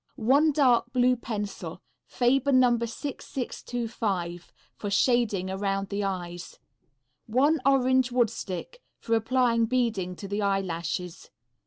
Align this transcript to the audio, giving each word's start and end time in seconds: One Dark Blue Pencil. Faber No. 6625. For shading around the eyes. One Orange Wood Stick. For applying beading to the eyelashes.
One 0.15 0.51
Dark 0.51 0.93
Blue 0.93 1.15
Pencil. 1.15 1.79
Faber 2.07 2.51
No. 2.51 2.79
6625. 2.79 4.51
For 4.75 4.89
shading 4.89 5.51
around 5.51 5.89
the 5.89 6.03
eyes. 6.03 6.57
One 7.27 7.61
Orange 7.67 8.11
Wood 8.11 8.31
Stick. 8.31 8.81
For 8.97 9.13
applying 9.13 9.65
beading 9.67 10.15
to 10.15 10.27
the 10.27 10.41
eyelashes. 10.41 11.29